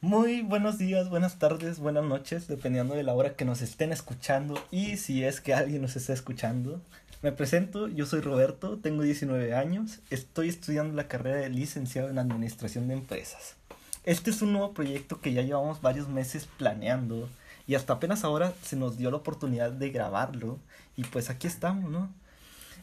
Muy 0.00 0.42
buenos 0.42 0.78
días, 0.78 1.08
buenas 1.10 1.38
tardes, 1.38 1.80
buenas 1.80 2.04
noches, 2.04 2.46
dependiendo 2.46 2.94
de 2.94 3.02
la 3.02 3.14
hora 3.14 3.34
que 3.34 3.44
nos 3.44 3.60
estén 3.62 3.90
escuchando 3.90 4.54
y 4.70 4.98
si 4.98 5.24
es 5.24 5.40
que 5.40 5.54
alguien 5.54 5.82
nos 5.82 5.96
está 5.96 6.12
escuchando. 6.12 6.80
Me 7.22 7.32
presento, 7.32 7.88
yo 7.88 8.06
soy 8.06 8.20
Roberto, 8.20 8.78
tengo 8.78 9.02
19 9.02 9.54
años, 9.54 10.00
estoy 10.10 10.48
estudiando 10.48 10.94
la 10.94 11.08
carrera 11.08 11.38
de 11.38 11.48
licenciado 11.48 12.08
en 12.08 12.18
Administración 12.18 12.86
de 12.86 12.94
Empresas. 12.94 13.56
Este 14.04 14.30
es 14.30 14.42
un 14.42 14.52
nuevo 14.52 14.72
proyecto 14.72 15.20
que 15.20 15.32
ya 15.32 15.42
llevamos 15.42 15.80
varios 15.80 16.08
meses 16.08 16.46
planeando 16.58 17.28
y 17.66 17.74
hasta 17.74 17.94
apenas 17.94 18.22
ahora 18.22 18.52
se 18.62 18.76
nos 18.76 18.96
dio 18.96 19.10
la 19.10 19.16
oportunidad 19.16 19.72
de 19.72 19.90
grabarlo 19.90 20.58
y 20.96 21.02
pues 21.04 21.30
aquí 21.30 21.46
estamos, 21.46 21.90
¿no? 21.90 22.12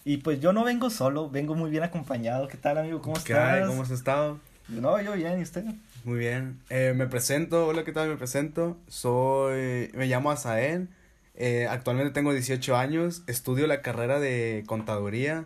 Y 0.04 0.18
pues 0.18 0.40
yo 0.42 0.52
no 0.54 0.64
vengo 0.64 0.90
solo, 0.90 1.30
vengo 1.30 1.56
muy 1.56 1.70
bien 1.70 1.84
acompañado. 1.84 2.48
¿Qué 2.48 2.58
tal, 2.58 2.78
amigo? 2.78 3.02
¿Cómo 3.02 3.14
¿Qué 3.16 3.34
estás? 3.34 3.62
hay? 3.62 3.68
¿Cómo 3.68 3.84
has 3.84 3.92
estado? 3.92 4.40
No, 4.68 5.00
yo 5.02 5.14
bien, 5.14 5.40
¿y 5.40 5.44
usted? 5.44 5.64
Muy 6.04 6.18
bien. 6.20 6.60
Eh, 6.70 6.94
me 6.96 7.06
presento, 7.08 7.68
hola, 7.68 7.84
¿qué 7.84 7.92
tal? 7.92 8.10
Me 8.10 8.16
presento. 8.18 8.78
Soy, 8.88 9.92
me 9.94 10.08
llamo 10.08 10.32
Asael. 10.32 10.90
Eh, 11.36 11.68
actualmente 11.70 12.12
tengo 12.14 12.34
18 12.34 12.76
años, 12.76 13.22
estudio 13.28 13.68
la 13.68 13.82
carrera 13.82 14.20
de 14.20 14.64
contaduría. 14.66 15.46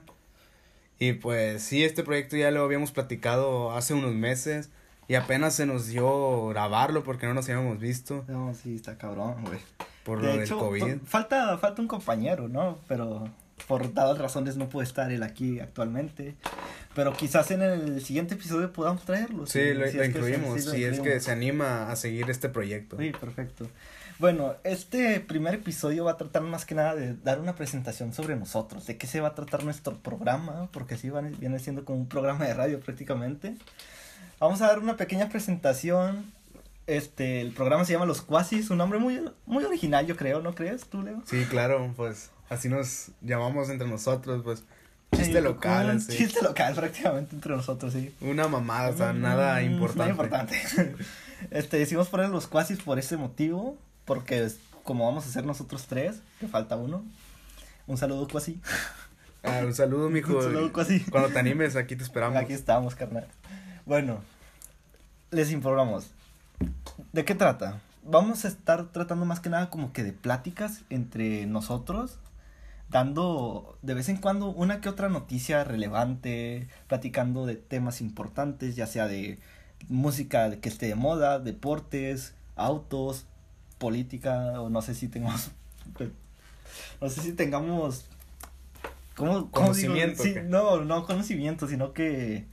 Y 0.99 1.13
pues 1.13 1.61
sí, 1.61 1.83
este 1.83 2.03
proyecto 2.03 2.37
ya 2.37 2.51
lo 2.51 2.63
habíamos 2.63 2.91
platicado 2.91 3.73
hace 3.73 3.93
unos 3.93 4.13
meses 4.13 4.69
y 5.09 5.15
apenas 5.15 5.53
se 5.53 5.65
nos 5.65 5.87
dio 5.87 6.47
grabarlo 6.47 7.03
porque 7.03 7.27
no 7.27 7.33
nos 7.33 7.49
habíamos 7.49 7.79
visto 7.79 8.23
No, 8.29 8.53
sí, 8.53 8.75
está 8.75 8.97
cabrón, 8.97 9.35
güey. 9.45 9.59
por 10.05 10.21
de 10.21 10.27
lo 10.37 10.41
hecho, 10.41 10.55
del 10.55 10.81
COVID. 10.83 10.97
falta, 11.05 11.57
falta 11.57 11.81
un 11.81 11.89
compañero, 11.89 12.47
¿no? 12.47 12.79
Pero 12.87 13.29
por 13.67 13.93
dadas 13.93 14.17
razones 14.17 14.57
no 14.57 14.69
puede 14.69 14.87
estar 14.87 15.11
él 15.11 15.23
aquí 15.23 15.59
actualmente. 15.59 16.35
Pero 16.93 17.13
quizás 17.13 17.51
en 17.51 17.61
el 17.61 18.01
siguiente 18.03 18.35
episodio 18.35 18.71
podamos 18.71 19.03
traerlo. 19.03 19.45
Sí, 19.47 19.59
si- 19.59 19.73
lo, 19.73 19.87
si 19.87 19.97
lo 19.97 20.05
incluimos, 20.05 20.63
si 20.63 20.83
es 20.83 20.99
que 20.99 21.19
se 21.19 21.31
anima 21.31 21.91
a 21.91 21.95
seguir 21.95 22.29
este 22.29 22.47
proyecto. 22.49 22.97
Sí, 22.97 23.11
perfecto. 23.19 23.67
Bueno, 24.17 24.55
este 24.63 25.19
primer 25.19 25.55
episodio 25.55 26.05
va 26.05 26.11
a 26.11 26.17
tratar 26.17 26.41
más 26.41 26.65
que 26.65 26.73
nada 26.73 26.95
de 26.95 27.15
dar 27.15 27.41
una 27.41 27.53
presentación 27.55 28.13
sobre 28.13 28.37
nosotros, 28.37 28.87
de 28.87 28.95
qué 28.97 29.07
se 29.07 29.19
va 29.19 29.29
a 29.29 29.35
tratar 29.35 29.65
nuestro 29.65 29.97
programa, 29.97 30.69
porque 30.71 30.93
así 30.95 31.09
van- 31.09 31.35
viene 31.37 31.59
siendo 31.59 31.83
como 31.83 31.99
un 31.99 32.07
programa 32.07 32.45
de 32.45 32.53
radio 32.53 32.79
prácticamente. 32.79 33.55
Vamos 34.39 34.61
a 34.61 34.67
dar 34.67 34.79
una 34.79 34.95
pequeña 34.95 35.27
presentación. 35.27 36.31
Este, 36.87 37.41
el 37.41 37.51
programa 37.51 37.83
se 37.85 37.93
llama 37.93 38.05
Los 38.05 38.21
Cuasis, 38.21 38.69
un 38.69 38.77
nombre 38.77 38.99
muy, 38.99 39.19
muy 39.47 39.63
original, 39.63 40.05
yo 40.05 40.15
creo, 40.15 40.41
¿no 40.41 40.53
crees 40.53 40.85
tú, 40.85 41.01
Leo? 41.01 41.23
Sí, 41.25 41.45
claro, 41.49 41.91
pues 41.95 42.29
así 42.49 42.69
nos 42.69 43.09
llamamos 43.21 43.69
entre 43.69 43.87
nosotros, 43.87 44.41
pues 44.43 44.63
chiste 45.15 45.41
local, 45.41 45.89
un. 45.89 46.07
Chiste 46.07 46.41
local 46.43 46.75
prácticamente 46.75 47.35
entre 47.35 47.55
nosotros, 47.55 47.91
sí. 47.93 48.13
Una 48.21 48.47
mamada, 48.47 48.89
o 48.89 48.97
sea, 48.97 49.13
nada 49.13 49.63
importante. 49.63 49.97
Nada 49.99 50.11
importante. 50.11 50.95
este, 51.51 51.77
decidimos 51.79 52.09
poner 52.09 52.29
los 52.29 52.45
cuasis 52.47 52.79
por 52.81 52.99
ese 52.99 53.17
motivo, 53.17 53.77
porque 54.05 54.43
es- 54.43 54.59
como 54.83 55.05
vamos 55.07 55.25
a 55.25 55.29
ser 55.31 55.43
nosotros 55.45 55.87
tres, 55.87 56.17
que 56.39 56.47
falta 56.47 56.75
uno. 56.75 57.03
Un 57.87 57.97
saludo 57.97 58.27
cuasi. 58.27 58.61
Ah, 59.41 59.61
un 59.65 59.73
saludo, 59.73 60.09
mijo. 60.11 60.35
Un 60.37 60.43
saludo 60.43 60.73
cuasi. 60.73 60.99
Cuando 60.99 61.29
te 61.29 61.39
animes, 61.39 61.75
aquí 61.75 61.95
te 61.95 62.03
esperamos. 62.03 62.37
Aquí 62.37 62.53
estamos, 62.53 62.93
carnal. 62.93 63.27
Bueno, 63.85 64.19
les 65.31 65.51
informamos. 65.51 66.07
¿De 67.13 67.25
qué 67.25 67.35
trata? 67.35 67.81
Vamos 68.03 68.45
a 68.45 68.47
estar 68.47 68.91
tratando 68.91 69.25
más 69.25 69.39
que 69.39 69.49
nada 69.49 69.69
como 69.69 69.91
que 69.91 70.03
de 70.03 70.13
pláticas 70.13 70.83
entre 70.89 71.45
nosotros, 71.45 72.19
dando 72.89 73.77
de 73.81 73.93
vez 73.95 74.09
en 74.09 74.17
cuando 74.17 74.49
una 74.49 74.79
que 74.79 74.89
otra 74.89 75.09
noticia 75.09 75.63
relevante, 75.63 76.67
platicando 76.87 77.45
de 77.45 77.55
temas 77.55 78.01
importantes, 78.01 78.75
ya 78.75 78.87
sea 78.87 79.07
de 79.07 79.39
música 79.89 80.57
que 80.57 80.69
esté 80.69 80.87
de 80.87 80.95
moda, 80.95 81.39
deportes, 81.39 82.35
autos, 82.55 83.25
política, 83.77 84.61
o 84.61 84.69
no 84.69 84.81
sé 84.81 84.93
si 84.93 85.07
tengamos, 85.07 85.51
no 87.01 87.09
sé 87.09 87.21
si 87.21 87.33
tengamos, 87.33 88.05
¿cómo, 89.15 89.51
cómo 89.51 89.73
digo? 89.73 89.93
Conocimiento, 89.93 90.23
no, 90.45 90.81
no 90.81 91.05
conocimiento, 91.05 91.67
sino 91.67 91.91
que 91.93 92.45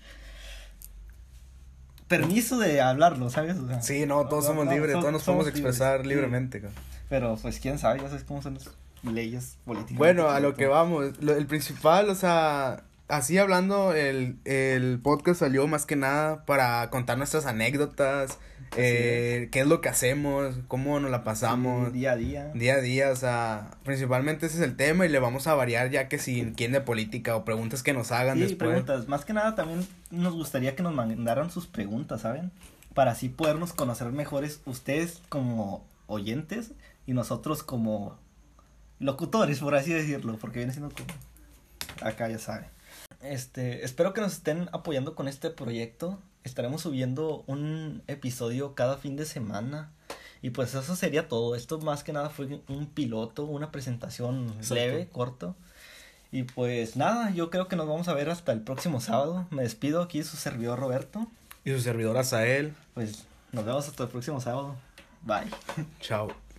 permiso 2.21 2.59
de 2.59 2.81
hablarlo, 2.81 3.29
¿sabes? 3.31 3.57
O 3.59 3.67
sea, 3.69 3.83
Sí, 3.83 4.07
no, 4.07 4.27
todos 4.27 4.45
no, 4.45 4.51
somos 4.51 4.67
no, 4.67 4.73
libres, 4.73 4.99
todos 4.99 5.13
nos 5.13 5.23
podemos 5.25 5.47
expresar 5.49 6.01
libres, 6.01 6.09
sí. 6.09 6.15
libremente. 6.15 6.61
cabrón. 6.61 6.79
Pero 7.09 7.37
pues 7.41 7.59
quién 7.59 7.79
sabe, 7.79 8.01
ya 8.01 8.09
sabes 8.09 8.25
cómo 8.25 8.41
son 8.43 8.55
las 8.55 8.71
leyes 9.03 9.57
políticas. 9.65 9.99
Bueno, 9.99 10.29
a 10.31 10.41
lo 10.41 10.55
que 10.55 10.67
vamos, 10.67 11.13
lo- 11.21 11.35
el 11.35 11.47
principal, 11.47 12.09
o 12.09 12.15
sea, 12.15 12.85
así 13.09 13.37
hablando, 13.39 13.93
el, 13.93 14.37
el 14.45 14.99
podcast 15.03 15.41
salió 15.41 15.67
más 15.67 15.85
que 15.87 15.97
nada 15.97 16.45
para 16.47 16.89
contar 16.91 17.19
nuestras 17.19 17.47
anécdotas, 17.47 18.39
eh, 18.77 19.49
qué 19.53 19.61
es 19.61 19.67
lo 19.67 19.81
que 19.81 19.89
hacemos, 19.89 20.55
cómo 20.69 20.99
nos 21.01 21.11
la 21.11 21.25
pasamos. 21.25 21.93
Día 21.93 22.13
a 22.13 22.17
día. 22.17 22.51
Día 22.55 22.75
a 22.75 22.81
día, 22.81 23.11
o 23.11 23.17
sea, 23.17 23.71
principalmente 23.85 24.47
ese 24.47 24.57
es 24.57 24.63
el 24.63 24.77
tema 24.77 25.05
y 25.05 25.09
le 25.09 25.19
vamos 25.19 25.47
a 25.47 25.55
variar 25.55 25.91
ya 25.91 26.09
que 26.09 26.19
si 26.19 26.53
quieren 26.57 26.73
de 26.73 26.81
política 26.81 27.37
o 27.37 27.45
preguntas 27.45 27.83
que 27.83 27.93
nos 27.93 28.13
hagan 28.13 28.37
Sí, 28.39 28.45
después. 28.45 28.71
preguntas. 28.71 29.09
Más 29.09 29.25
que 29.25 29.33
nada 29.33 29.55
también 29.55 29.87
nos 30.11 30.35
gustaría 30.35 30.75
que 30.75 30.83
nos 30.83 30.95
mandaran 30.95 31.51
sus 31.51 31.67
preguntas, 31.67 32.23
¿saben? 32.23 32.51
Para 32.95 33.13
así 33.13 33.29
podernos 33.29 33.73
conocer 33.73 34.09
mejores 34.13 34.61
ustedes 34.67 35.21
como 35.29 35.85
oyentes 36.07 36.73
y 37.07 37.13
nosotros 37.15 37.63
como 37.63 38.19
locutores, 38.99 39.59
por 39.61 39.75
así 39.75 39.93
decirlo, 39.93 40.37
porque 40.39 40.59
viene 40.61 40.73
siendo 40.73 40.95
como 40.95 41.09
acá 42.09 42.29
ya 42.29 42.39
saben. 42.39 42.67
Este, 43.23 43.85
espero 43.85 44.13
que 44.13 44.21
nos 44.21 44.33
estén 44.35 44.69
apoyando 44.73 45.15
con 45.15 45.29
este 45.29 45.51
proyecto. 45.51 46.19
Estaremos 46.45 46.83
subiendo 46.83 47.45
un 47.47 48.03
episodio 48.07 48.75
cada 48.75 48.97
fin 48.97 49.17
de 49.17 49.25
semana. 49.25 49.91
Y 50.43 50.51
pues 50.51 50.75
eso 50.75 50.97
sería 50.97 51.29
todo. 51.29 51.55
Esto 51.55 51.79
más 51.79 52.03
que 52.03 52.13
nada 52.13 52.29
fue 52.31 52.61
un 52.69 52.87
piloto, 52.87 53.45
una 53.45 53.71
presentación 53.71 54.49
Exacto. 54.57 54.75
leve, 54.75 55.09
corto. 55.11 55.55
Y 56.33 56.45
pues 56.45 56.97
nada, 56.97 57.31
yo 57.31 57.51
creo 57.51 57.69
que 57.69 57.77
nos 57.77 57.87
vamos 57.87 58.09
a 58.09 58.15
ver 58.15 58.29
hasta 58.31 58.53
el 58.53 58.61
próximo 58.63 59.01
sábado. 59.01 59.47
Me 59.51 59.63
despido 59.63 60.03
aquí, 60.03 60.23
su 60.25 60.37
servidor 60.37 60.81
Roberto. 60.81 61.27
Y 61.65 61.71
su 61.71 61.81
servidor 61.81 62.17
Azael, 62.17 62.75
Pues 62.95 63.25
nos 63.53 63.65
vemos 63.65 63.87
hasta 63.87 64.03
el 64.05 64.09
próximo 64.09 64.41
sábado. 64.41 64.75
Bye. 65.23 65.51
chao. 66.01 66.52